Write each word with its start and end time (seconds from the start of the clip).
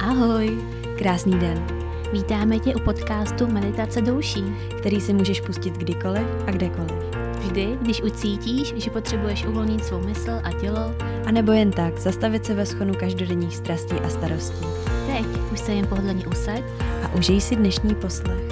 Ahoj! 0.00 0.58
Krásný 0.98 1.38
den, 1.38 1.82
Vítáme 2.12 2.58
tě 2.58 2.74
u 2.74 2.80
podcastu 2.80 3.46
Meditace 3.46 4.00
douší. 4.00 4.44
který 4.78 5.00
si 5.00 5.12
můžeš 5.12 5.40
pustit 5.40 5.74
kdykoliv 5.74 6.26
a 6.46 6.50
kdekoliv. 6.50 6.92
Vždy, 7.38 7.78
když 7.82 8.02
ucítíš, 8.02 8.74
že 8.76 8.90
potřebuješ 8.90 9.44
uvolnit 9.44 9.84
svou 9.84 10.00
mysl 10.00 10.30
a 10.44 10.52
tělo, 10.60 10.94
A 11.26 11.30
nebo 11.30 11.52
jen 11.52 11.70
tak, 11.70 11.98
zastavit 11.98 12.46
se 12.46 12.54
ve 12.54 12.66
schonu 12.66 12.94
každodenních 12.94 13.56
strastí 13.56 13.94
a 13.94 14.08
starostí. 14.08 14.66
teď 15.06 15.26
už 15.52 15.60
se 15.60 15.72
jen 15.72 15.86
pohodlně 15.86 16.26
usaď 16.26 16.62
A 17.02 17.14
užij 17.14 17.40
si 17.40 17.56
dnešní 17.56 17.94
poslech. 17.94 18.42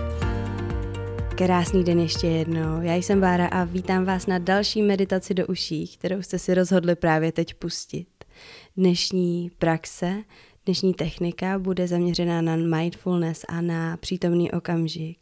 Krásný 1.35 1.85
den 1.85 1.99
ještě 1.99 2.27
jednou. 2.27 2.81
Já 2.83 2.95
jsem 2.95 3.21
Bára 3.21 3.47
a 3.47 3.65
vítám 3.65 4.05
vás 4.05 4.27
na 4.27 4.39
další 4.39 4.83
meditaci 4.83 5.35
do 5.35 5.47
uší, 5.47 5.87
kterou 5.99 6.23
jste 6.23 6.39
si 6.39 6.55
rozhodli 6.55 6.95
právě 6.95 7.33
teď 7.33 7.55
pustit. 7.55 8.07
Dnešní 8.77 9.51
praxe, 9.59 10.23
dnešní 10.67 10.95
technika 10.95 11.59
bude 11.59 11.89
zaměřená 11.89 12.43
na 12.43 12.57
mindfulness 12.57 13.45
a 13.49 13.61
na 13.61 13.97
přítomný 13.97 14.53
okamžik. 14.53 15.19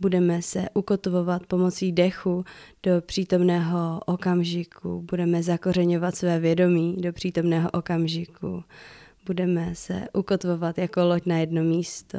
Budeme 0.00 0.42
se 0.42 0.68
ukotvovat 0.74 1.46
pomocí 1.46 1.92
dechu 1.92 2.44
do 2.82 2.90
přítomného 3.00 4.00
okamžiku, 4.06 5.02
budeme 5.10 5.42
zakořeňovat 5.42 6.16
své 6.16 6.38
vědomí 6.38 6.96
do 6.96 7.12
přítomného 7.12 7.70
okamžiku, 7.70 8.64
budeme 9.26 9.74
se 9.74 10.08
ukotvovat 10.12 10.78
jako 10.78 11.04
loď 11.04 11.26
na 11.26 11.38
jedno 11.38 11.62
místo 11.62 12.18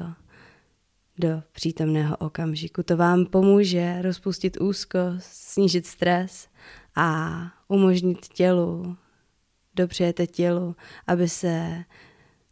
do 1.17 1.43
přítomného 1.51 2.17
okamžiku. 2.17 2.83
To 2.83 2.97
vám 2.97 3.25
pomůže 3.25 4.01
rozpustit 4.01 4.61
úzkost, 4.61 5.27
snížit 5.31 5.85
stres 5.85 6.47
a 6.95 7.41
umožnit 7.67 8.27
tělu, 8.27 8.95
dopřejete 9.75 10.27
tělu, 10.27 10.75
aby 11.07 11.29
se 11.29 11.83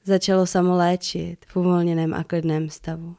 začalo 0.08 0.46
samoléčit 0.46 1.46
v 1.48 1.56
uvolněném 1.56 2.14
a 2.14 2.24
klidném 2.24 2.70
stavu. 2.70 3.16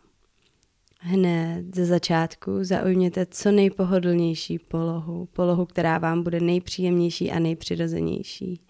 Hned 1.01 1.75
ze 1.75 1.87
začátku 1.87 2.51
zaujměte 2.61 3.27
co 3.27 3.51
nejpohodlnější 3.51 4.59
polohu, 4.59 5.29
polohu, 5.33 5.67
která 5.67 5.99
vám 5.99 6.23
bude 6.23 6.41
nejpříjemnější 6.41 7.31
a 7.31 7.39
nejpřirozenější. 7.39 8.61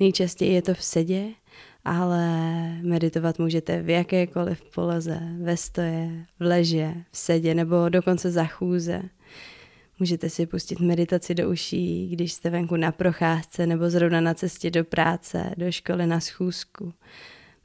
Nejčastěji 0.00 0.52
je 0.52 0.62
to 0.62 0.74
v 0.74 0.82
sedě, 0.82 1.28
ale 1.84 2.28
meditovat 2.82 3.38
můžete 3.38 3.82
v 3.82 3.90
jakékoliv 3.90 4.62
poloze, 4.74 5.20
ve 5.42 5.56
stoje, 5.56 6.26
v 6.38 6.42
leže, 6.42 6.94
v 7.10 7.18
sedě 7.18 7.54
nebo 7.54 7.88
dokonce 7.88 8.30
za 8.30 8.44
chůze. 8.44 9.02
Můžete 9.98 10.30
si 10.30 10.46
pustit 10.46 10.80
meditaci 10.80 11.34
do 11.34 11.50
uší, 11.50 12.08
když 12.08 12.32
jste 12.32 12.50
venku 12.50 12.76
na 12.76 12.92
procházce 12.92 13.66
nebo 13.66 13.90
zrovna 13.90 14.20
na 14.20 14.34
cestě 14.34 14.70
do 14.70 14.84
práce, 14.84 15.54
do 15.56 15.72
školy, 15.72 16.06
na 16.06 16.20
schůzku. 16.20 16.92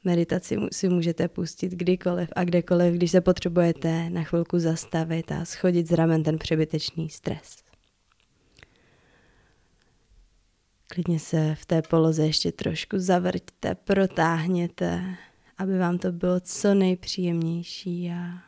Meditaci 0.04 0.56
si 0.72 0.88
můžete 0.88 1.28
pustit 1.28 1.72
kdykoliv 1.72 2.28
a 2.36 2.44
kdekoliv, 2.44 2.94
když 2.94 3.10
se 3.10 3.20
potřebujete 3.20 4.10
na 4.10 4.22
chvilku 4.22 4.58
zastavit 4.58 5.32
a 5.32 5.44
schodit 5.44 5.88
z 5.88 5.92
ramen 5.92 6.22
ten 6.22 6.38
přebytečný 6.38 7.10
stres. 7.10 7.62
Klidně 10.88 11.18
se 11.18 11.54
v 11.54 11.66
té 11.66 11.82
poloze 11.82 12.26
ještě 12.26 12.52
trošku 12.52 12.98
zavrťte, 12.98 13.74
protáhněte, 13.74 15.16
aby 15.58 15.78
vám 15.78 15.98
to 15.98 16.12
bylo 16.12 16.40
co 16.40 16.74
nejpříjemnější 16.74 18.10
a 18.10 18.38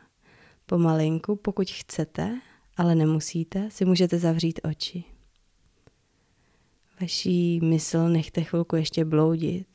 pomalinku, 0.65 1.35
pokud 1.35 1.71
chcete, 1.71 2.41
ale 2.77 2.95
nemusíte, 2.95 3.71
si 3.71 3.85
můžete 3.85 4.19
zavřít 4.19 4.59
oči. 4.63 5.03
Vaší 7.01 7.59
mysl 7.59 8.09
nechte 8.09 8.43
chvilku 8.43 8.75
ještě 8.75 9.05
bloudit. 9.05 9.67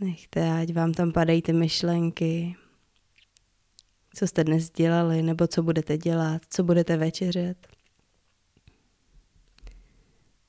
Nechte, 0.00 0.52
ať 0.52 0.72
vám 0.72 0.92
tam 0.92 1.12
padají 1.12 1.42
ty 1.42 1.52
myšlenky, 1.52 2.56
co 4.14 4.26
jste 4.26 4.44
dnes 4.44 4.70
dělali, 4.70 5.22
nebo 5.22 5.46
co 5.46 5.62
budete 5.62 5.98
dělat, 5.98 6.42
co 6.50 6.64
budete 6.64 6.96
večeřet. 6.96 7.68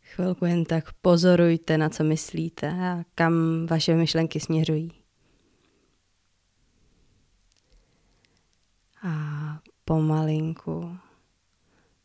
Chvilku 0.01 0.45
jen 0.45 0.65
tak 0.65 0.93
pozorujte, 0.93 1.77
na 1.77 1.89
co 1.89 2.03
myslíte 2.03 2.69
a 2.71 3.03
kam 3.15 3.65
vaše 3.67 3.95
myšlenky 3.95 4.39
směřují. 4.39 4.91
A 9.03 9.11
pomalinku 9.85 10.97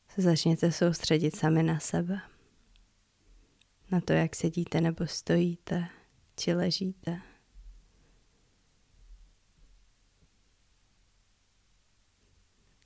se 0.09 0.23
začněte 0.23 0.73
soustředit 0.73 1.37
sami 1.37 1.63
na 1.63 1.81
sebe. 1.81 2.21
Na 3.91 4.01
to, 4.01 4.13
jak 4.13 4.37
sedíte 4.37 4.81
nebo 4.81 5.07
stojíte, 5.07 5.89
či 6.37 6.55
ležíte. 6.55 7.21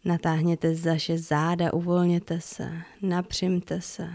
Natáhněte 0.04 0.74
zaše 0.74 1.18
záda, 1.18 1.72
uvolněte 1.72 2.40
se, 2.40 2.82
napřimte 3.02 3.80
se. 3.80 4.08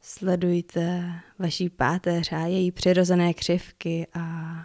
Sledujte 0.00 1.12
vaší 1.38 1.68
páteř 1.68 2.32
a 2.32 2.46
její 2.46 2.72
přirozené 2.72 3.34
křivky 3.34 4.06
a 4.14 4.56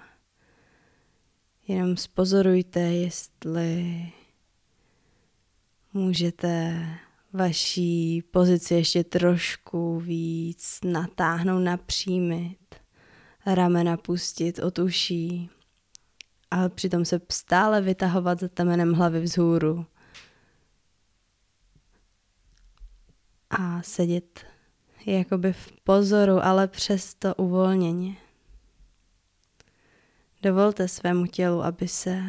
jenom 1.67 1.97
spozorujte, 1.97 2.79
jestli 2.79 4.11
můžete 5.93 6.85
vaší 7.33 8.21
pozici 8.21 8.73
ještě 8.73 9.03
trošku 9.03 9.99
víc 9.99 10.79
natáhnout, 10.83 11.59
napřímit, 11.59 12.75
ramena 13.45 13.97
pustit 13.97 14.59
od 14.59 14.79
uší, 14.79 15.49
ale 16.51 16.69
přitom 16.69 17.05
se 17.05 17.21
stále 17.31 17.81
vytahovat 17.81 18.39
za 18.39 18.47
temenem 18.47 18.93
hlavy 18.93 19.19
vzhůru 19.19 19.85
a 23.49 23.81
sedět 23.81 24.45
jakoby 25.05 25.53
v 25.53 25.71
pozoru, 25.83 26.45
ale 26.45 26.67
přesto 26.67 27.35
uvolněně. 27.35 28.17
Dovolte 30.41 30.87
svému 30.87 31.25
tělu, 31.25 31.63
aby 31.63 31.87
se 31.87 32.23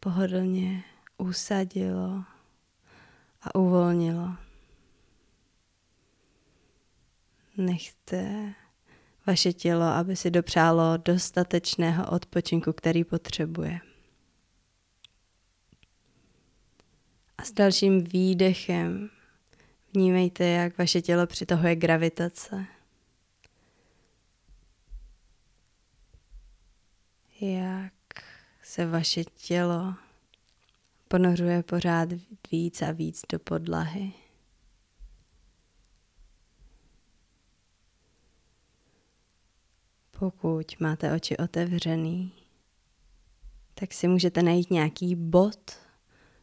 pohodlně 0.00 0.84
usadilo 1.18 2.24
a 3.42 3.54
uvolnilo. 3.54 4.28
Nechte 7.56 8.54
vaše 9.28 9.52
tělo, 9.52 9.84
aby 9.84 10.16
si 10.16 10.30
dopřálo 10.30 10.96
dostatečného 10.96 12.10
odpočinku, 12.10 12.72
který 12.72 13.04
potřebuje. 13.04 13.80
A 17.38 17.44
s 17.44 17.52
dalším 17.52 18.04
výdechem 18.04 19.10
vnímejte, 19.94 20.44
jak 20.44 20.78
vaše 20.78 21.02
tělo 21.02 21.26
přitahuje 21.26 21.76
gravitace. 21.76 22.66
Jak 27.40 27.92
se 28.62 28.86
vaše 28.86 29.24
tělo 29.24 29.94
ponořuje 31.08 31.62
pořád 31.62 32.08
víc 32.52 32.82
a 32.82 32.92
víc 32.92 33.22
do 33.32 33.38
podlahy. 33.38 34.12
Pokud 40.18 40.80
máte 40.80 41.12
oči 41.12 41.36
otevřený, 41.36 42.32
tak 43.74 43.92
si 43.92 44.08
můžete 44.08 44.42
najít 44.42 44.70
nějaký 44.70 45.14
bod 45.14 45.70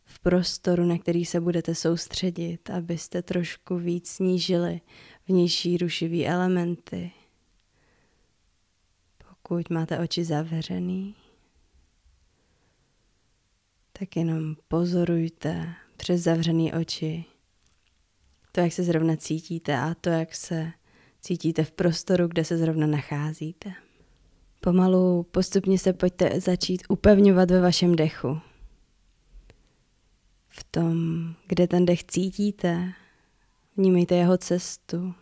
v 0.05 0.19
prostoru, 0.19 0.85
na 0.85 0.97
který 0.97 1.25
se 1.25 1.41
budete 1.41 1.75
soustředit, 1.75 2.69
abyste 2.69 3.21
trošku 3.21 3.77
víc 3.77 4.09
snížili 4.09 4.81
vnější 5.27 5.77
rušivý 5.77 6.27
elementy. 6.27 7.11
Pokud 9.29 9.69
máte 9.69 9.99
oči 9.99 10.23
zavřený, 10.23 11.15
tak 13.99 14.15
jenom 14.15 14.55
pozorujte 14.67 15.73
přes 15.97 16.21
zavřené 16.21 16.73
oči 16.73 17.25
to, 18.51 18.61
jak 18.61 18.73
se 18.73 18.83
zrovna 18.83 19.17
cítíte 19.17 19.77
a 19.77 19.93
to, 20.01 20.09
jak 20.09 20.35
se 20.35 20.71
cítíte 21.25 21.63
v 21.63 21.71
prostoru, 21.71 22.27
kde 22.27 22.45
se 22.45 22.57
zrovna 22.57 22.87
nacházíte. 22.87 23.73
Pomalu 24.61 25.23
postupně 25.23 25.79
se 25.79 25.93
pojďte 25.93 26.39
začít 26.39 26.83
upevňovat 26.89 27.51
ve 27.51 27.61
vašem 27.61 27.95
dechu. 27.95 28.39
V 30.47 30.63
tom, 30.63 30.95
kde 31.47 31.67
ten 31.67 31.85
dech 31.85 32.03
cítíte, 32.03 32.93
vnímejte 33.77 34.15
jeho 34.15 34.37
cestu. 34.37 35.13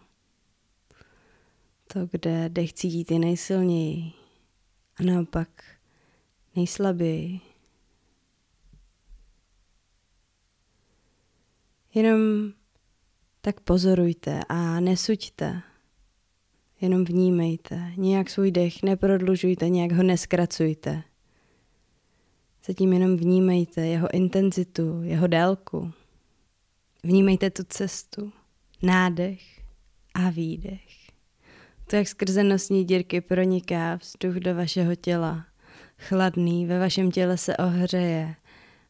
To, 1.94 2.08
kde 2.12 2.50
dech 2.50 2.74
cítíte 2.74 3.20
nejsilněji 3.20 4.12
a 4.96 5.04
naopak 5.04 5.50
nejslaběji. 6.56 7.42
Jenom 11.94 12.20
tak 13.42 13.60
pozorujte 13.60 14.40
a 14.50 14.80
nesuďte. 14.80 15.73
Jenom 16.84 17.06
vnímejte, 17.06 17.92
nějak 17.98 18.30
svůj 18.30 18.52
dech 18.52 18.84
neprodlužujte, 18.84 19.70
nějak 19.70 19.92
ho 19.92 20.04
neskracujte. 20.04 21.04
Zatím 22.66 22.94
jenom 22.94 23.18
vnímejte 23.18 23.88
jeho 23.88 24.14
intenzitu, 24.14 25.02
jeho 25.04 25.28
délku. 25.28 25.92
Vnímejte 27.04 27.50
tu 27.50 27.64
cestu, 27.64 28.34
nádech 28.82 29.42
a 30.14 30.30
výdech. 30.30 31.12
To, 31.90 31.96
jak 31.96 32.08
skrze 32.08 32.44
nosní 32.44 32.86
dírky 32.86 33.22
proniká 33.22 33.96
vzduch 33.96 34.36
do 34.36 34.56
vašeho 34.56 34.96
těla. 34.96 35.46
Chladný 35.98 36.66
ve 36.66 36.80
vašem 36.80 37.12
těle 37.12 37.38
se 37.38 37.58
ohřeje 37.58 38.36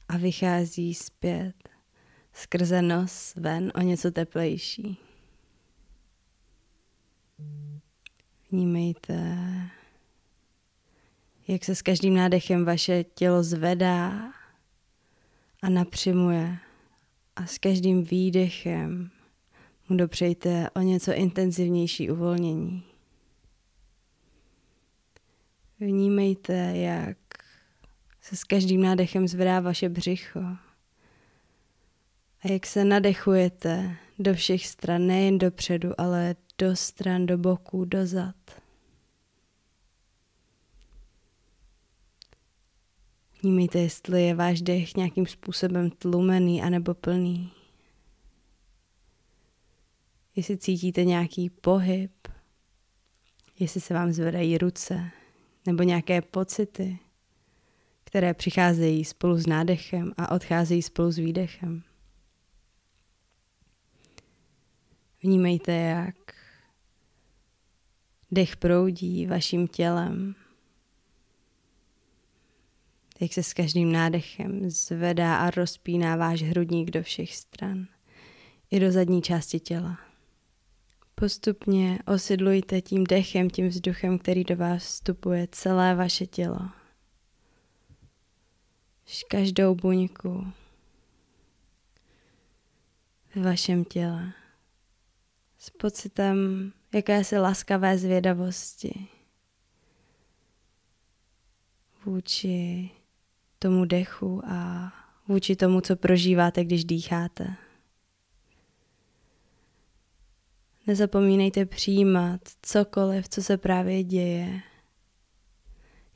a 0.07 0.18
vychází 0.18 0.94
zpět. 0.94 1.69
Skrze 2.34 2.81
nos 2.81 3.34
ven 3.36 3.72
o 3.75 3.81
něco 3.81 4.12
teplejší. 4.12 4.98
Vnímejte, 8.54 9.38
jak 11.48 11.66
se 11.66 11.76
s 11.76 11.82
každým 11.82 12.16
nádechem 12.16 12.66
vaše 12.66 13.04
tělo 13.04 13.44
zvedá 13.44 14.32
a 15.62 15.70
napřimuje. 15.70 16.58
A 17.36 17.46
s 17.46 17.58
každým 17.58 18.04
výdechem 18.04 19.12
mu 19.90 19.98
dopřejte 19.98 20.70
o 20.76 20.80
něco 20.80 21.14
intenzivnější 21.14 22.12
uvolnění. 22.12 22.84
Vnímejte, 25.80 26.54
jak 26.78 27.18
se 28.22 28.36
s 28.36 28.44
každým 28.44 28.82
nádechem 28.82 29.28
zvedá 29.28 29.60
vaše 29.60 29.90
břicho 29.90 30.40
a 32.42 32.52
jak 32.52 32.66
se 32.66 32.86
nadechujete 32.86 33.96
do 34.20 34.34
všech 34.34 34.68
stran, 34.68 35.08
nejen 35.08 35.38
dopředu, 35.38 36.02
ale 36.02 36.36
do 36.58 36.76
stran, 36.76 37.26
do 37.26 37.38
boků, 37.38 37.86
do 37.86 38.08
zad. 38.08 38.36
Vnímejte, 43.42 43.80
jestli 43.80 44.24
je 44.24 44.36
váš 44.36 44.62
dech 44.62 44.96
nějakým 44.96 45.26
způsobem 45.26 45.90
tlumený 45.90 46.62
anebo 46.62 46.94
plný. 46.94 47.52
Jestli 50.36 50.58
cítíte 50.58 51.04
nějaký 51.04 51.50
pohyb, 51.50 52.28
jestli 53.60 53.82
se 53.82 53.94
vám 53.94 54.12
zvedají 54.12 54.58
ruce, 54.58 55.12
nebo 55.66 55.84
nějaké 55.84 56.22
pocity, 56.22 57.00
které 58.04 58.34
přicházejí 58.34 59.06
spolu 59.06 59.38
s 59.38 59.48
nádechem 59.48 60.14
a 60.18 60.32
odcházejí 60.32 60.82
spolu 60.82 61.12
s 61.12 61.18
výdechem. 61.18 61.84
Vnímejte, 65.24 65.72
jak 65.72 66.43
dech 68.33 68.57
proudí 68.57 69.25
vaším 69.25 69.68
tělem, 69.68 70.35
jak 73.19 73.33
se 73.33 73.44
s 73.44 73.53
každým 73.53 73.91
nádechem 73.91 74.69
zvedá 74.69 75.38
a 75.38 75.50
rozpíná 75.50 76.15
váš 76.15 76.41
hrudník 76.41 76.91
do 76.91 77.03
všech 77.03 77.35
stran, 77.35 77.88
i 78.71 78.80
do 78.80 78.91
zadní 78.91 79.21
části 79.21 79.59
těla. 79.59 80.00
Postupně 81.15 82.00
osidlujte 82.07 82.81
tím 82.81 83.03
dechem, 83.03 83.50
tím 83.50 83.68
vzduchem, 83.68 84.19
který 84.19 84.44
do 84.44 84.56
vás 84.56 84.83
vstupuje 84.83 85.47
celé 85.51 85.95
vaše 85.95 86.25
tělo. 86.25 86.69
Každou 89.27 89.75
buňku 89.75 90.47
v 93.35 93.44
vašem 93.44 93.85
těle. 93.85 94.33
S 95.57 95.69
pocitem 95.69 96.71
jakési 96.94 97.38
laskavé 97.38 97.98
zvědavosti 97.98 99.07
vůči 102.06 102.90
tomu 103.60 103.86
dechu 103.86 104.42
a 104.45 104.92
vůči 105.28 105.56
tomu, 105.56 105.81
co 105.81 105.95
prožíváte, 105.95 106.63
když 106.66 106.86
dýcháte. 106.86 107.56
Nezapomínejte 110.88 111.66
přijímat 111.66 112.42
cokoliv, 112.62 113.30
co 113.30 113.44
se 113.44 113.57
právě 113.57 114.04
děje. 114.04 114.62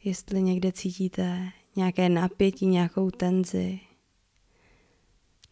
Jestli 0.04 0.42
někde 0.42 0.72
cítíte 0.72 1.50
nějaké 1.76 2.10
napětí, 2.10 2.66
nějakou 2.66 3.12
tenzi, 3.12 3.80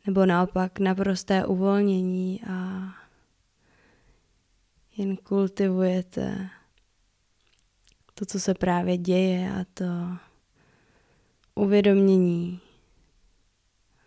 nebo 0.06 0.26
naopak 0.26 0.80
naprosté 0.80 1.46
uvolnění 1.46 2.42
a 2.50 2.84
jen 4.98 5.18
kultivujete 5.18 6.50
to, 8.14 8.26
co 8.26 8.40
se 8.40 8.54
právě 8.54 8.98
děje 8.98 9.52
a 9.52 9.66
to 9.74 9.86
uvědomění 11.56 12.60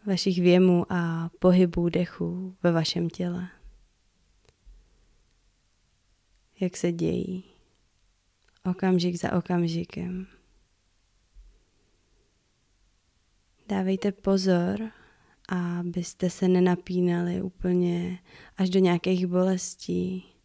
vašich 0.06 0.38
věmů 0.40 0.92
a 0.92 1.30
pohybů 1.38 1.88
dechu 1.88 2.56
ve 2.62 2.72
vašem 2.72 3.10
těle. 3.10 3.48
Jak 6.60 6.76
se 6.76 6.92
dějí 6.92 7.44
okamžik 8.64 9.16
za 9.16 9.32
okamžikem. 9.32 10.26
Dávejte 13.68 14.12
pozor, 14.12 14.90
abyste 15.48 16.30
se 16.30 16.48
nenapínali 16.48 17.42
úplně 17.42 18.18
až 18.56 18.70
do 18.70 18.78
nějakých 18.78 19.26
bolestí, 19.26 20.37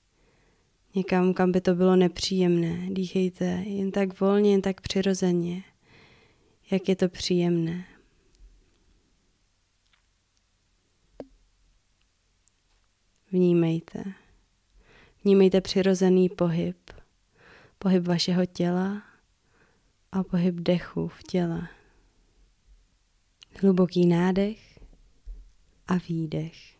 někam, 0.95 1.34
kam 1.34 1.51
by 1.51 1.62
to 1.62 1.75
bylo 1.75 1.95
nepříjemné. 1.95 2.90
Dýchejte 2.90 3.45
jen 3.45 3.92
tak 3.92 4.19
volně, 4.19 4.51
jen 4.51 4.62
tak 4.62 4.81
přirozeně, 4.81 5.63
jak 6.72 6.90
je 6.90 6.95
to 6.95 7.10
příjemné. 7.10 7.86
Vnímejte. 13.31 14.04
Vnímejte 15.24 15.62
přirozený 15.62 16.30
pohyb, 16.30 16.92
pohyb 17.80 18.07
vašeho 18.07 18.46
těla 18.46 19.04
a 20.12 20.24
pohyb 20.24 20.56
dechu 20.56 21.07
v 21.07 21.24
těle. 21.24 21.68
Hluboký 23.62 24.06
nádech 24.06 24.80
a 25.88 25.94
výdech. 25.98 26.78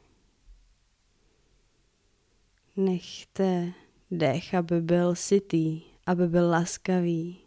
Nechte 2.76 3.74
dech, 4.14 4.54
aby 4.54 4.82
byl 4.82 5.16
sytý, 5.16 5.82
aby 6.06 6.28
byl 6.28 6.50
laskavý, 6.50 7.38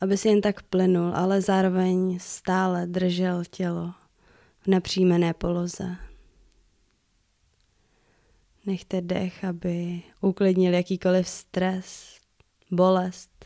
aby 0.00 0.16
si 0.16 0.28
jen 0.28 0.40
tak 0.40 0.62
plynul, 0.62 1.16
ale 1.16 1.40
zároveň 1.40 2.18
stále 2.18 2.86
držel 2.86 3.44
tělo 3.50 3.94
v 4.60 4.66
napřímené 4.66 5.34
poloze. 5.34 5.96
Nechte 8.66 9.00
dech, 9.00 9.44
aby 9.44 10.02
uklidnil 10.20 10.74
jakýkoliv 10.74 11.28
stres, 11.28 12.16
bolest 12.70 13.36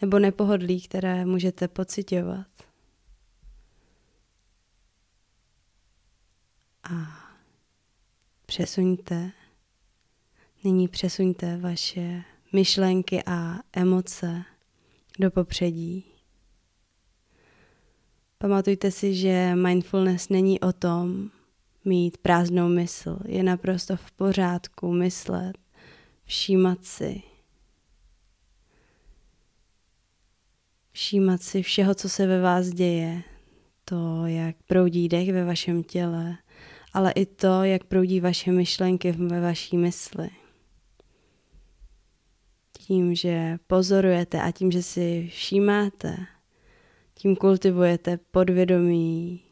nebo 0.00 0.18
nepohodlí, 0.18 0.80
které 0.80 1.24
můžete 1.24 1.68
pocitovat. 1.68 2.46
A 6.82 6.94
přesuňte, 8.46 9.30
nyní 10.64 10.88
přesuňte 10.88 11.56
vaše 11.56 12.22
myšlenky 12.52 13.22
a 13.26 13.54
emoce 13.72 14.42
do 15.18 15.30
popředí. 15.30 16.04
Pamatujte 18.38 18.90
si, 18.90 19.14
že 19.14 19.54
mindfulness 19.54 20.28
není 20.28 20.60
o 20.60 20.72
tom 20.72 21.30
mít 21.84 22.18
prázdnou 22.18 22.68
mysl. 22.68 23.18
Je 23.24 23.42
naprosto 23.42 23.96
v 23.96 24.12
pořádku 24.12 24.92
myslet, 24.92 25.58
všímat 26.24 26.84
si. 26.84 27.22
Všímat 30.92 31.42
si 31.42 31.62
všeho, 31.62 31.94
co 31.94 32.08
se 32.08 32.26
ve 32.26 32.40
vás 32.40 32.68
děje. 32.68 33.22
To, 33.84 34.26
jak 34.26 34.56
proudí 34.66 35.08
dech 35.08 35.32
ve 35.32 35.44
vašem 35.44 35.82
těle, 35.82 36.38
ale 36.92 37.12
i 37.12 37.26
to, 37.26 37.64
jak 37.64 37.84
proudí 37.84 38.20
vaše 38.20 38.52
myšlenky 38.52 39.12
ve 39.12 39.40
vaší 39.40 39.76
mysli. 39.76 40.30
Tím, 42.88 43.14
že 43.14 43.58
pozorujete 43.66 44.42
a 44.42 44.50
tím, 44.50 44.70
že 44.70 44.82
si 44.82 45.28
všímáte, 45.32 46.16
tím 47.14 47.36
kultivujete 47.36 48.16
podvědomí 48.16 49.42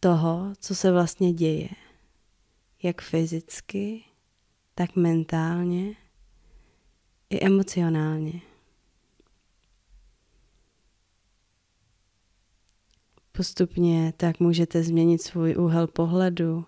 toho, 0.00 0.52
co 0.60 0.74
se 0.74 0.92
vlastně 0.92 1.32
děje. 1.32 1.68
Jak 2.82 3.02
fyzicky, 3.02 4.04
tak 4.74 4.96
mentálně 4.96 5.94
i 7.30 7.46
emocionálně. 7.46 8.40
Postupně 13.32 14.12
tak 14.16 14.40
můžete 14.40 14.82
změnit 14.82 15.22
svůj 15.22 15.56
úhel 15.56 15.86
pohledu 15.86 16.64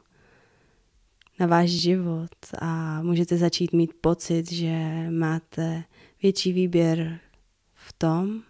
na 1.38 1.46
váš 1.46 1.70
život 1.70 2.30
a 2.60 3.02
můžete 3.02 3.36
začít 3.36 3.72
mít 3.72 3.94
pocit, 4.00 4.52
že 4.52 5.06
máte 5.10 5.84
větší 6.22 6.52
výběr 6.52 7.20
v 7.74 7.92
tom, 7.92 8.42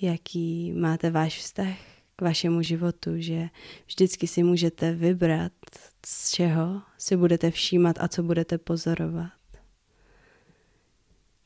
jaký 0.00 0.72
máte 0.72 1.10
váš 1.10 1.38
vztah 1.38 1.76
k 2.16 2.22
vašemu 2.22 2.62
životu, 2.62 3.10
že 3.16 3.48
vždycky 3.86 4.26
si 4.26 4.42
můžete 4.42 4.92
vybrat, 4.92 5.52
z 6.06 6.30
čeho 6.30 6.82
si 6.98 7.16
budete 7.16 7.50
všímat 7.50 7.96
a 8.00 8.08
co 8.08 8.22
budete 8.22 8.58
pozorovat. 8.58 9.32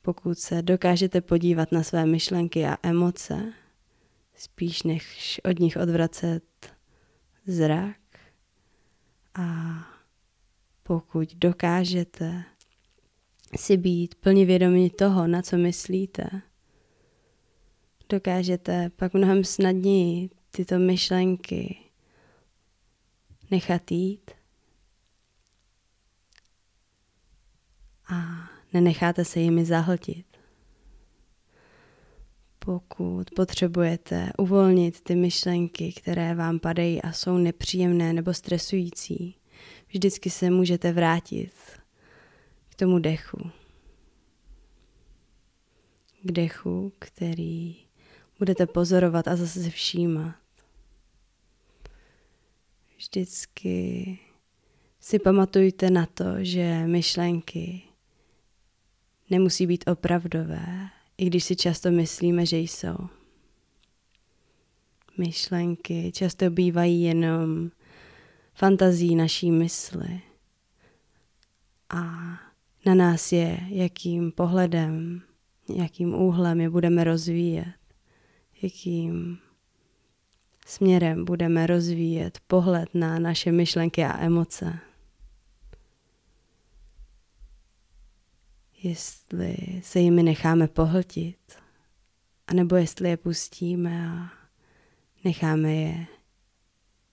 Pokud 0.03 0.39
se 0.39 0.63
dokážete 0.63 1.21
podívat 1.21 1.73
na 1.73 1.83
své 1.83 2.07
myšlenky 2.07 2.67
a 2.67 2.77
emoce, 2.83 3.53
spíš 4.37 4.83
než 4.83 5.41
od 5.45 5.59
nich 5.59 5.77
odvracet 5.77 6.45
zrak 7.47 7.97
a 9.35 9.75
pokud 10.91 11.35
dokážete 11.35 12.45
si 13.57 13.77
být 13.77 14.15
plně 14.15 14.45
vědomí 14.45 14.91
toho, 14.91 15.27
na 15.27 15.43
co 15.43 15.57
myslíte, 15.57 16.25
dokážete 18.09 18.91
pak 18.97 19.15
mnohem 19.15 19.45
snadněji 19.45 20.31
tyto 20.51 20.79
myšlenky 20.79 21.79
nechat 23.51 23.91
jít 23.91 24.31
a 28.13 28.51
nenecháte 28.73 29.25
se 29.25 29.41
jimi 29.41 29.65
zahltit. 29.65 30.27
Pokud 32.59 33.31
potřebujete 33.37 34.31
uvolnit 34.39 35.01
ty 35.01 35.15
myšlenky, 35.15 35.93
které 35.93 36.35
vám 36.35 36.59
padají 36.59 37.03
a 37.03 37.13
jsou 37.13 37.39
nepříjemné 37.39 38.13
nebo 38.13 38.35
stresující, 38.35 39.40
vždycky 39.91 40.31
se 40.31 40.51
můžete 40.51 40.93
vrátit 40.93 41.53
k 42.69 42.75
tomu 42.75 42.99
dechu. 42.99 43.51
K 46.23 46.33
dechu, 46.33 46.93
který 46.99 47.77
budete 48.39 48.67
pozorovat 48.67 49.29
a 49.29 49.37
zase 49.37 49.63
se 49.63 49.71
všímat. 49.71 50.35
Vždycky 52.97 54.19
si 55.01 55.19
pamatujte 55.19 55.91
na 55.91 56.07
to, 56.07 56.25
že 56.39 56.87
myšlenky 56.87 57.83
nemusí 59.31 59.67
být 59.67 59.89
opravdové, 59.89 60.89
i 61.19 61.27
když 61.27 61.45
si 61.45 61.57
často 61.57 61.91
myslíme, 61.91 62.47
že 62.47 62.59
jsou. 62.59 62.97
Myšlenky 65.19 66.13
často 66.13 66.51
bývají 66.51 67.03
jenom 67.03 67.71
fantazí 68.61 69.17
naší 69.17 69.51
mysli. 69.51 70.21
A 71.91 72.03
na 72.87 72.95
nás 72.95 73.33
je, 73.33 73.61
jakým 73.69 74.33
pohledem, 74.33 75.23
jakým 75.75 76.15
úhlem 76.15 76.61
je 76.61 76.71
budeme 76.71 77.05
rozvíjet, 77.05 77.75
jakým 78.63 79.39
směrem 80.67 81.25
budeme 81.25 81.67
rozvíjet 81.67 82.39
pohled 82.47 82.89
na 82.95 83.19
naše 83.19 83.53
myšlenky 83.53 84.05
a 84.05 84.19
emoce. 84.19 84.79
Jestli 88.83 89.57
se 89.83 90.01
jimi 90.01 90.23
necháme 90.23 90.69
pohltit, 90.69 91.59
anebo 92.47 92.77
jestli 92.77 93.09
je 93.09 93.17
pustíme 93.17 94.09
a 94.09 94.31
necháme 95.25 95.75
je 95.75 96.07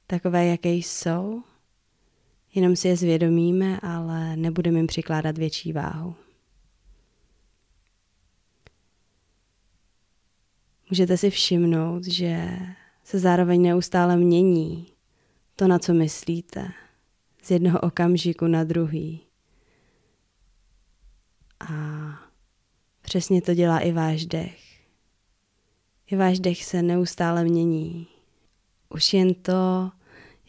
takové, 0.08 0.46
jaké 0.46 0.70
jsou, 0.70 1.44
jenom 2.56 2.76
si 2.76 2.88
je 2.88 2.98
zvědomíme, 2.98 3.80
ale 3.80 4.36
nebudeme 4.36 4.80
jim 4.80 4.88
přikládat 4.88 5.38
větší 5.38 5.74
váhu. 5.74 6.16
Můžete 10.90 11.18
si 11.18 11.30
všimnout, 11.30 12.04
že 12.04 12.50
se 13.04 13.20
zároveň 13.20 13.62
neustále 13.62 14.18
mění 14.18 14.88
to, 15.56 15.68
na 15.68 15.80
co 15.80 15.94
myslíte, 15.94 16.72
z 17.44 17.52
jednoho 17.52 17.80
okamžiku 17.80 18.48
na 18.48 18.64
druhý. 18.64 19.22
A 21.60 21.74
přesně 23.02 23.42
to 23.42 23.54
dělá 23.54 23.80
i 23.80 23.92
váš 23.92 24.26
dech. 24.26 24.60
I 26.08 26.16
váš 26.16 26.40
dech 26.40 26.66
se 26.66 26.82
neustále 26.82 27.44
mění. 27.44 28.08
Už 28.90 29.14
jen 29.14 29.34
to, 29.34 29.92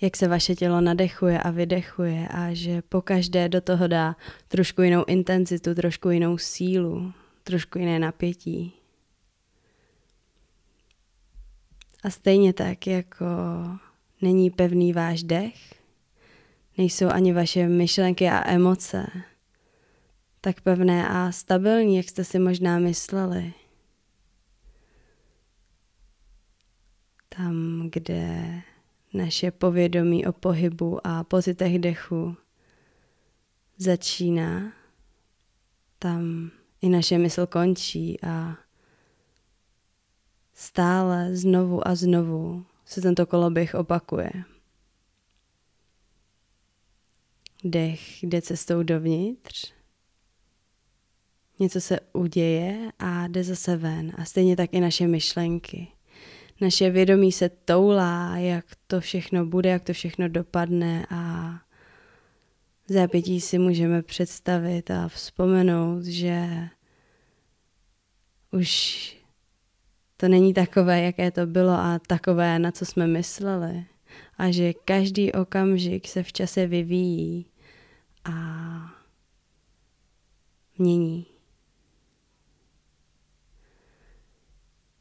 jak 0.01 0.17
se 0.17 0.29
vaše 0.29 0.55
tělo 0.55 0.81
nadechuje 0.81 1.43
a 1.43 1.51
vydechuje 1.51 2.29
a 2.29 2.55
že 2.55 2.83
pokaždé 2.83 3.49
do 3.49 3.61
toho 3.61 3.87
dá 3.87 4.17
trošku 4.49 4.83
jinou 4.83 5.05
intenzitu, 5.05 5.75
trošku 5.75 6.11
jinou 6.11 6.39
sílu, 6.39 7.13
trošku 7.45 7.79
jiné 7.79 7.99
napětí. 7.99 8.73
A 12.05 12.11
stejně 12.11 12.53
tak, 12.53 12.87
jako 12.87 13.27
není 14.23 14.51
pevný 14.51 14.93
váš 14.93 15.23
dech, 15.23 15.75
nejsou 16.79 17.09
ani 17.09 17.33
vaše 17.33 17.69
myšlenky 17.69 18.29
a 18.29 18.51
emoce 18.51 19.07
tak 20.41 20.61
pevné 20.61 21.09
a 21.09 21.33
stabilní, 21.33 21.97
jak 21.97 22.09
jste 22.09 22.25
si 22.25 22.39
možná 22.39 22.79
mysleli. 22.79 23.55
Tam, 27.29 27.83
kde 27.93 28.63
naše 29.15 29.51
povědomí 29.51 30.27
o 30.27 30.33
pohybu 30.33 31.07
a 31.07 31.25
pocitech 31.25 31.79
dechu 31.79 32.37
začíná, 33.77 34.73
tam 35.99 36.51
i 36.81 36.89
naše 36.89 37.19
mysl 37.19 37.47
končí 37.47 38.23
a 38.23 38.57
stále 40.55 41.37
znovu 41.37 41.89
a 41.89 41.95
znovu 41.95 42.67
se 42.85 43.01
tento 43.01 43.27
koloběh 43.27 43.75
opakuje. 43.75 44.31
Dech 47.65 48.23
jde 48.23 48.43
cestou 48.43 48.83
dovnitř, 48.83 49.73
něco 51.59 51.81
se 51.81 52.01
uděje 52.13 52.93
a 52.99 53.27
jde 53.27 53.45
zase 53.45 53.77
ven. 53.77 54.13
A 54.19 54.25
stejně 54.25 54.57
tak 54.57 54.75
i 54.75 54.81
naše 54.81 55.07
myšlenky. 55.07 55.89
Naše 56.61 56.91
vědomí 56.91 57.33
se 57.33 57.49
toulá, 57.49 58.37
jak 58.37 58.65
to 58.87 59.01
všechno 59.01 59.47
bude, 59.47 59.71
jak 59.71 59.85
to 59.85 59.93
všechno 59.93 60.29
dopadne 60.29 61.07
a 61.11 61.53
v 62.89 62.93
zápětí 62.93 63.41
si 63.41 63.59
můžeme 63.59 64.03
představit 64.03 64.91
a 64.91 65.09
vzpomenout, 65.09 66.05
že 66.05 66.69
už 68.53 69.19
to 70.17 70.29
není 70.29 70.55
takové, 70.55 71.03
jaké 71.03 71.31
to 71.31 71.47
bylo 71.47 71.73
a 71.73 72.01
takové, 72.07 72.59
na 72.59 72.73
co 72.73 72.87
jsme 72.87 73.07
mysleli. 73.07 73.85
A 74.39 74.51
že 74.51 74.73
každý 74.73 75.33
okamžik 75.33 76.09
se 76.09 76.23
v 76.23 76.33
čase 76.33 76.67
vyvíjí 76.67 77.47
a 78.25 78.35
mění. 80.79 81.27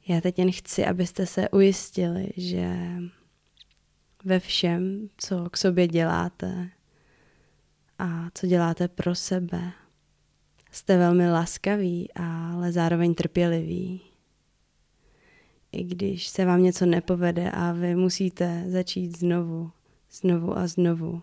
Já 0.07 0.21
teď 0.21 0.39
jen 0.39 0.51
chci, 0.51 0.85
abyste 0.85 1.25
se 1.25 1.49
ujistili, 1.49 2.29
že 2.37 2.77
ve 4.23 4.39
všem, 4.39 5.09
co 5.17 5.49
k 5.49 5.57
sobě 5.57 5.87
děláte 5.87 6.69
a 7.99 8.27
co 8.33 8.47
děláte 8.47 8.87
pro 8.87 9.15
sebe, 9.15 9.71
jste 10.71 10.97
velmi 10.97 11.31
laskaví, 11.31 12.09
ale 12.15 12.71
zároveň 12.71 13.13
trpěliví 13.13 14.01
i 15.71 15.83
když 15.83 16.27
se 16.27 16.45
vám 16.45 16.63
něco 16.63 16.85
nepovede 16.85 17.51
a 17.51 17.71
vy 17.71 17.95
musíte 17.95 18.63
začít 18.67 19.17
znovu, 19.17 19.71
znovu 20.11 20.57
a 20.57 20.67
znovu, 20.67 21.21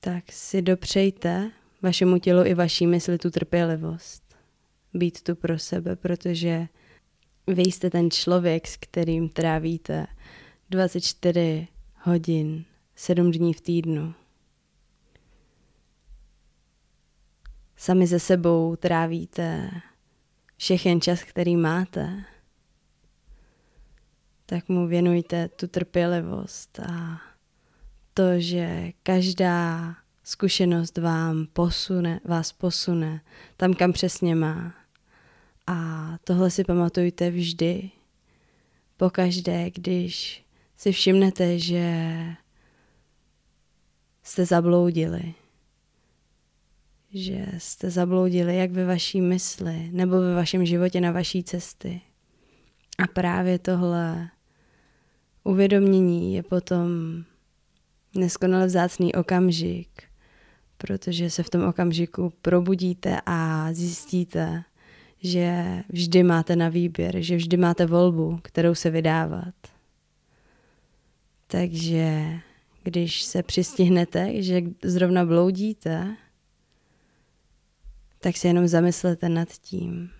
tak 0.00 0.32
si 0.32 0.62
dopřejte 0.62 1.50
vašemu 1.82 2.18
tělu 2.18 2.44
i 2.44 2.54
vaší 2.54 2.86
mysli 2.86 3.18
tu 3.18 3.30
trpělivost. 3.30 4.25
Být 4.96 5.22
tu 5.22 5.36
pro 5.36 5.58
sebe, 5.58 5.96
protože 5.96 6.68
vy 7.46 7.62
jste 7.62 7.90
ten 7.90 8.10
člověk, 8.10 8.66
s 8.66 8.76
kterým 8.76 9.28
trávíte 9.28 10.06
24 10.70 11.68
hodin, 12.02 12.64
7 12.94 13.30
dní 13.30 13.54
v 13.54 13.60
týdnu. 13.60 14.14
Sami 17.76 18.06
ze 18.06 18.20
sebou 18.20 18.76
trávíte 18.76 19.70
všechen 20.56 21.00
čas, 21.00 21.22
který 21.22 21.56
máte, 21.56 22.24
tak 24.46 24.68
mu 24.68 24.86
věnujte 24.86 25.48
tu 25.48 25.66
trpělivost 25.66 26.80
a 26.80 27.20
to, 28.14 28.40
že 28.40 28.92
každá 29.02 29.94
zkušenost 30.24 30.98
vám 30.98 31.46
posune, 31.52 32.20
vás 32.24 32.52
posune 32.52 33.20
tam, 33.56 33.74
kam 33.74 33.92
přesně 33.92 34.34
má. 34.34 34.85
A 35.66 36.08
tohle 36.24 36.50
si 36.50 36.64
pamatujte 36.64 37.30
vždy, 37.30 37.90
pokaždé, 38.96 39.70
když 39.70 40.44
si 40.76 40.92
všimnete, 40.92 41.58
že 41.58 42.16
jste 44.22 44.46
zabloudili. 44.46 45.34
Že 47.14 47.46
jste 47.58 47.90
zabloudili 47.90 48.56
jak 48.56 48.70
ve 48.70 48.84
vaší 48.84 49.20
mysli 49.20 49.88
nebo 49.92 50.20
ve 50.20 50.34
vašem 50.34 50.66
životě 50.66 51.00
na 51.00 51.12
vaší 51.12 51.42
cesty. 51.44 52.00
A 53.04 53.06
právě 53.06 53.58
tohle 53.58 54.30
uvědomění 55.44 56.34
je 56.34 56.42
potom 56.42 56.88
neskonale 58.14 58.66
vzácný 58.66 59.14
okamžik, 59.14 60.02
protože 60.78 61.30
se 61.30 61.42
v 61.42 61.50
tom 61.50 61.64
okamžiku 61.64 62.32
probudíte 62.42 63.20
a 63.26 63.68
zjistíte, 63.72 64.64
že 65.26 65.82
vždy 65.88 66.22
máte 66.22 66.56
na 66.56 66.68
výběr, 66.68 67.20
že 67.20 67.36
vždy 67.36 67.56
máte 67.56 67.86
volbu, 67.86 68.38
kterou 68.42 68.74
se 68.74 68.90
vydávat. 68.90 69.54
Takže 71.46 72.32
když 72.82 73.22
se 73.22 73.42
přistihnete, 73.42 74.42
že 74.42 74.62
zrovna 74.82 75.24
bloudíte, 75.24 76.16
tak 78.18 78.36
se 78.36 78.48
jenom 78.48 78.68
zamyslete 78.68 79.28
nad 79.28 79.48
tím, 79.48 80.10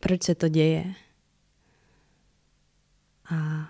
proč 0.00 0.22
se 0.22 0.34
to 0.34 0.48
děje. 0.48 0.94
A 3.30 3.68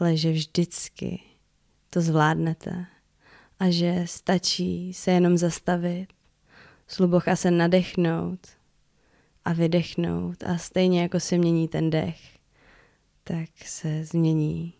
ale 0.00 0.16
že 0.16 0.32
vždycky 0.32 1.20
to 1.90 2.00
zvládnete 2.00 2.86
a 3.58 3.70
že 3.70 4.02
stačí 4.04 4.94
se 4.94 5.10
jenom 5.10 5.36
zastavit, 5.36 6.06
slubocha 6.90 7.36
se 7.36 7.50
nadechnout 7.50 8.46
a 9.44 9.52
vydechnout 9.52 10.42
a 10.42 10.58
stejně 10.58 11.02
jako 11.02 11.20
se 11.20 11.38
mění 11.38 11.68
ten 11.68 11.90
dech, 11.90 12.38
tak 13.24 13.48
se 13.64 14.04
změní 14.04 14.74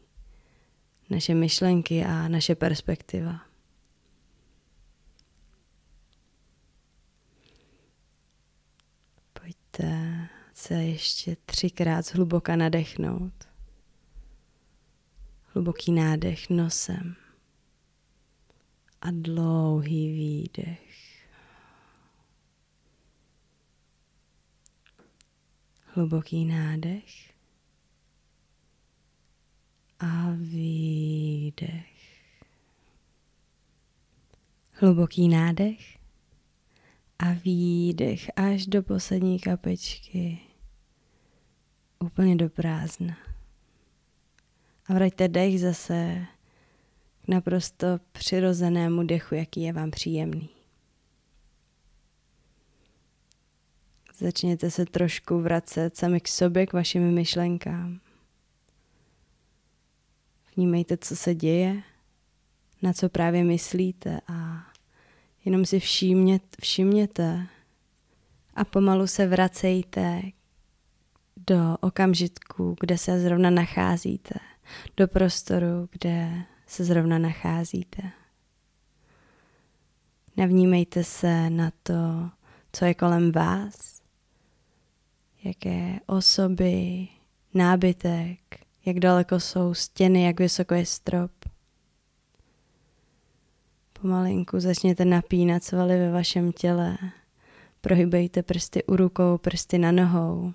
naše 1.11 1.35
myšlenky 1.35 2.05
a 2.05 2.29
naše 2.29 2.55
perspektiva. 2.55 3.41
Pojďte 9.33 10.29
se 10.55 10.75
ještě 10.75 11.37
třikrát 11.47 12.07
zhluboka 12.07 12.57
nadechnout. 12.57 13.33
Hluboký 15.55 15.93
nádech 15.93 16.51
nosem 16.51 17.15
a 19.01 19.09
dlouhý 19.11 20.13
výdech. 20.13 20.90
Hluboký 25.95 26.45
nádech 26.45 27.05
a 29.99 30.31
výdech. 30.37 31.87
Hluboký 34.73 35.29
nádech 35.29 35.99
a 37.19 37.33
výdech 37.33 38.31
až 38.37 38.67
do 38.67 38.83
poslední 38.83 39.41
kapečky. 39.41 40.39
Úplně 41.99 42.37
do 42.37 42.51
prázdna. 42.51 43.17
A 44.87 44.95
vraťte 44.95 45.29
dech 45.29 45.61
zase 45.61 46.27
k 47.25 47.29
naprosto 47.29 47.87
přirozenému 48.13 49.03
dechu, 49.03 49.35
jaký 49.35 49.63
je 49.63 49.73
vám 49.73 49.91
příjemný. 49.91 50.60
Začněte 54.21 54.71
se 54.71 54.87
trošku 54.87 55.41
vracet 55.41 55.97
sami 55.97 56.21
k 56.21 56.29
sobě, 56.29 56.67
k 56.67 56.73
vašim 56.73 57.15
myšlenkám. 57.15 58.01
Vnímejte, 60.57 60.97
co 60.97 61.17
se 61.17 61.35
děje, 61.35 61.83
na 62.83 62.93
co 62.93 63.09
právě 63.09 63.45
myslíte 63.45 64.21
a 64.29 64.67
jenom 65.45 65.67
si 65.67 65.81
všimněte, 65.81 66.47
všimněte 66.61 67.47
a 68.55 68.65
pomalu 68.65 69.07
se 69.07 69.27
vracejte 69.27 70.23
do 71.37 71.77
okamžitku, 71.81 72.77
kde 72.81 72.99
se 72.99 73.21
zrovna 73.21 73.51
nacházíte 73.51 74.35
do 74.97 75.09
prostoru, 75.09 75.89
kde 75.93 76.43
se 76.67 76.85
zrovna 76.85 77.19
nacházíte. 77.19 78.03
Navnímejte 80.37 81.05
se 81.05 81.51
na 81.51 81.73
to, 81.83 82.31
co 82.73 82.85
je 82.85 82.95
kolem 82.95 83.33
vás, 83.33 84.00
jaké 85.45 86.01
osoby, 86.07 87.09
nábytek, 87.55 88.39
jak 88.87 88.99
daleko 88.99 89.41
jsou 89.41 89.75
stěny, 89.75 90.23
jak 90.23 90.41
vysoko 90.41 90.75
je 90.75 90.87
strop. 90.87 91.33
Pomalinku 93.93 94.61
začněte 94.61 95.05
napínat 95.05 95.65
svaly 95.65 95.99
ve 95.99 96.11
vašem 96.11 96.53
těle. 96.53 96.99
Prohybejte 97.81 98.43
prsty 98.43 98.85
u 98.85 98.97
rukou, 98.97 99.39
prsty 99.39 99.79
na 99.79 99.93
nohou 99.93 100.53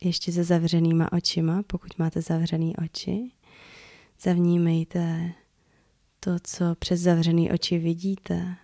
ještě 0.00 0.32
se 0.32 0.44
zavřenýma 0.44 1.12
očima, 1.12 1.62
pokud 1.66 1.98
máte 1.98 2.22
zavřený 2.22 2.76
oči. 2.76 3.30
Zavnímejte 4.20 5.32
to, 6.20 6.30
co 6.42 6.74
přes 6.78 7.00
zavřený 7.00 7.50
oči 7.50 7.78
vidíte, 7.78 8.56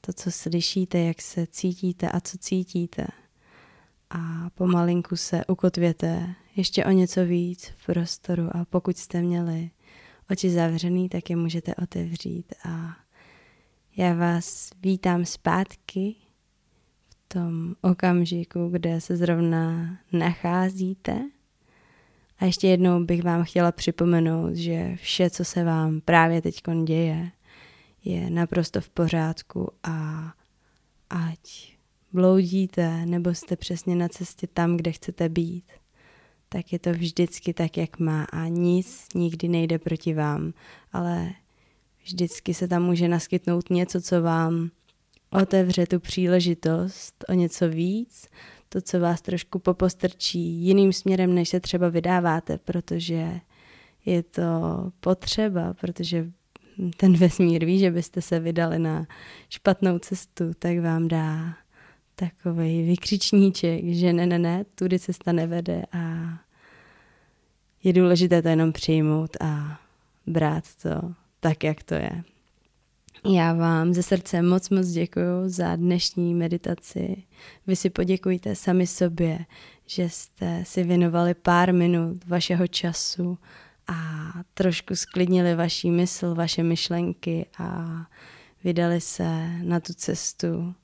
to, 0.00 0.12
co 0.12 0.30
slyšíte, 0.30 0.98
jak 0.98 1.22
se 1.22 1.46
cítíte 1.46 2.10
a 2.10 2.20
co 2.20 2.38
cítíte. 2.38 3.06
A 4.14 4.50
pomalinku 4.54 5.16
se 5.16 5.44
ukotvěte 5.44 6.34
ještě 6.56 6.84
o 6.84 6.90
něco 6.90 7.24
víc 7.24 7.72
v 7.76 7.86
prostoru 7.86 8.56
a 8.56 8.64
pokud 8.64 8.96
jste 8.96 9.22
měli 9.22 9.70
oči 10.30 10.50
zavřený, 10.50 11.08
tak 11.08 11.30
je 11.30 11.36
můžete 11.36 11.74
otevřít 11.74 12.54
a 12.64 12.96
já 13.96 14.14
vás 14.14 14.70
vítám 14.82 15.24
zpátky 15.24 16.14
tom 17.34 17.74
okamžiku, 17.80 18.68
kde 18.68 19.00
se 19.00 19.16
zrovna 19.16 19.96
nacházíte. 20.12 21.20
A 22.38 22.44
ještě 22.44 22.68
jednou 22.68 23.04
bych 23.04 23.22
vám 23.22 23.44
chtěla 23.44 23.72
připomenout, 23.72 24.54
že 24.54 24.96
vše, 24.96 25.30
co 25.30 25.44
se 25.44 25.64
vám 25.64 26.00
právě 26.00 26.42
teď 26.42 26.62
děje, 26.84 27.30
je 28.04 28.30
naprosto 28.30 28.80
v 28.80 28.90
pořádku 28.90 29.70
a 29.82 30.24
ať 31.10 31.73
bloudíte 32.14 33.06
nebo 33.06 33.34
jste 33.34 33.56
přesně 33.56 33.96
na 33.96 34.08
cestě 34.08 34.46
tam, 34.46 34.76
kde 34.76 34.92
chcete 34.92 35.28
být, 35.28 35.64
tak 36.48 36.72
je 36.72 36.78
to 36.78 36.92
vždycky 36.92 37.54
tak, 37.54 37.76
jak 37.76 37.98
má 37.98 38.24
a 38.24 38.46
nic 38.48 39.06
nikdy 39.14 39.48
nejde 39.48 39.78
proti 39.78 40.14
vám, 40.14 40.52
ale 40.92 41.32
vždycky 42.04 42.54
se 42.54 42.68
tam 42.68 42.82
může 42.82 43.08
naskytnout 43.08 43.70
něco, 43.70 44.00
co 44.00 44.22
vám 44.22 44.70
otevře 45.30 45.86
tu 45.86 46.00
příležitost 46.00 47.24
o 47.28 47.32
něco 47.32 47.68
víc, 47.68 48.28
to, 48.68 48.80
co 48.80 49.00
vás 49.00 49.22
trošku 49.22 49.58
popostrčí 49.58 50.40
jiným 50.40 50.92
směrem, 50.92 51.34
než 51.34 51.48
se 51.48 51.60
třeba 51.60 51.88
vydáváte, 51.88 52.58
protože 52.58 53.40
je 54.04 54.22
to 54.22 54.42
potřeba, 55.00 55.74
protože 55.74 56.30
ten 56.96 57.16
vesmír 57.16 57.64
ví, 57.64 57.78
že 57.78 57.90
byste 57.90 58.22
se 58.22 58.40
vydali 58.40 58.78
na 58.78 59.06
špatnou 59.48 59.98
cestu, 59.98 60.44
tak 60.58 60.78
vám 60.78 61.08
dá 61.08 61.54
takový 62.14 62.82
vykřičníček, 62.82 63.84
že 63.84 64.12
ne, 64.12 64.26
ne, 64.26 64.38
ne, 64.38 64.64
tudy 64.74 64.98
cesta 64.98 65.32
nevede 65.32 65.82
a 65.92 66.28
je 67.84 67.92
důležité 67.92 68.42
to 68.42 68.48
jenom 68.48 68.72
přijmout 68.72 69.30
a 69.40 69.80
brát 70.26 70.64
to 70.82 71.12
tak, 71.40 71.64
jak 71.64 71.82
to 71.82 71.94
je. 71.94 72.22
Já 73.32 73.52
vám 73.52 73.94
ze 73.94 74.02
srdce 74.02 74.42
moc 74.42 74.70
moc 74.70 74.88
děkuji 74.88 75.48
za 75.48 75.76
dnešní 75.76 76.34
meditaci. 76.34 77.22
Vy 77.66 77.76
si 77.76 77.90
poděkujte 77.90 78.54
sami 78.54 78.86
sobě, 78.86 79.38
že 79.86 80.08
jste 80.08 80.64
si 80.66 80.84
věnovali 80.84 81.34
pár 81.34 81.74
minut 81.74 82.24
vašeho 82.26 82.66
času 82.66 83.38
a 83.86 84.30
trošku 84.54 84.96
sklidnili 84.96 85.54
vaší 85.54 85.90
mysl, 85.90 86.34
vaše 86.34 86.62
myšlenky 86.62 87.46
a 87.58 87.96
vydali 88.64 89.00
se 89.00 89.48
na 89.62 89.80
tu 89.80 89.94
cestu, 89.94 90.74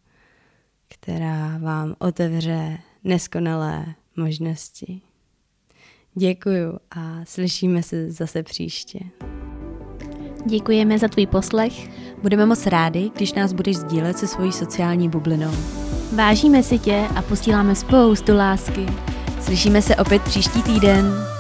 která 0.94 1.58
vám 1.58 1.94
otevře 1.98 2.78
neskonalé 3.04 3.86
možnosti. 4.16 5.00
Děkuju 6.14 6.78
a 6.90 7.24
slyšíme 7.24 7.82
se 7.82 8.10
zase 8.12 8.42
příště. 8.42 8.98
Děkujeme 10.46 10.98
za 10.98 11.08
tvůj 11.08 11.26
poslech. 11.26 11.72
Budeme 12.22 12.46
moc 12.46 12.66
rádi, 12.66 13.10
když 13.14 13.32
nás 13.32 13.52
budeš 13.52 13.76
sdílet 13.76 14.18
se 14.18 14.26
svojí 14.26 14.52
sociální 14.52 15.08
bublinou. 15.08 15.52
Vážíme 16.14 16.62
si 16.62 16.78
tě 16.78 17.08
a 17.16 17.22
posíláme 17.22 17.74
spoustu 17.74 18.36
lásky. 18.36 18.86
Slyšíme 19.40 19.82
se 19.82 19.96
opět 19.96 20.22
příští 20.22 20.62
týden. 20.62 21.30